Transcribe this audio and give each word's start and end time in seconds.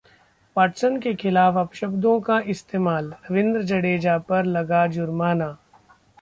Watson 0.55 0.97
के 0.99 1.13
खिलाफ 1.13 1.57
अपशब्दों 1.57 2.19
का 2.21 2.39
इस्तेमाल, 2.53 3.13
रवींद्र 3.29 3.61
जडेजा 3.63 4.17
पर 4.31 4.45
लगा 4.47 4.85
जुर्माना 4.87 5.55